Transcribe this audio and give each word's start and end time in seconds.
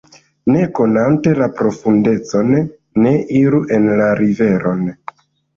Ne 0.53 0.61
konante 0.77 1.33
la 1.41 1.49
profundecon, 1.59 2.49
ne 3.05 3.13
iru 3.43 3.63
en 3.79 3.89
la 4.03 4.09
riveron. 4.23 4.83